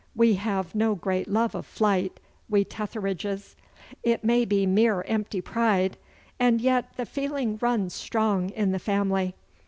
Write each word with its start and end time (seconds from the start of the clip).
We 0.15 0.33
have 0.33 0.73
no 0.73 0.95
great 0.95 1.27
love 1.27 1.53
of 1.53 1.63
flight, 1.63 2.19
we 2.49 2.65
Tetheridges. 2.65 3.55
It 4.01 4.23
may 4.23 4.45
be 4.45 4.65
mere 4.65 5.03
empty 5.03 5.41
pride, 5.41 5.95
and 6.39 6.59
yet 6.59 6.93
the 6.97 7.05
feeling 7.05 7.59
runs 7.61 7.93
strong 7.93 8.49
in 8.49 8.71
the 8.71 8.79
family. 8.79 9.35